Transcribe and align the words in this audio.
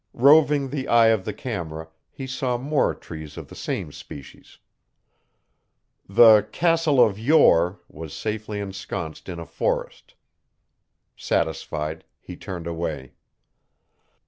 Roving 0.15 0.71
the 0.71 0.87
eye 0.87 1.09
of 1.09 1.25
the 1.25 1.31
camera, 1.33 1.87
he 2.09 2.25
saw 2.25 2.57
more 2.57 2.95
trees 2.95 3.37
of 3.37 3.49
the 3.49 3.55
same 3.55 3.91
species. 3.91 4.57
The 6.09 6.47
"castle 6.51 6.99
of 6.99 7.19
Yore" 7.19 7.77
was 7.87 8.11
safely 8.11 8.59
ensconced 8.59 9.29
in 9.29 9.37
a 9.37 9.45
forest. 9.45 10.15
Satisfied, 11.15 12.03
he 12.19 12.35
turned 12.35 12.65
away. 12.65 13.13